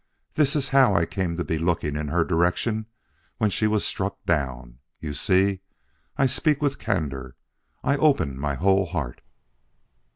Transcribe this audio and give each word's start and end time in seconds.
This 0.33 0.55
is 0.55 0.69
how 0.69 0.95
I 0.95 1.05
came 1.05 1.37
to 1.37 1.43
be 1.43 1.59
looking 1.59 1.95
in 1.95 2.07
her 2.07 2.23
direction 2.23 2.87
when 3.37 3.51
she 3.51 3.67
was 3.67 3.85
struck 3.85 4.17
down. 4.25 4.79
You 4.99 5.13
see, 5.13 5.61
I 6.17 6.25
speak 6.25 6.59
with 6.59 6.79
candor; 6.79 7.35
I 7.83 7.97
open 7.97 8.39
my 8.39 8.55
whole 8.55 8.87
heart." 8.87 9.21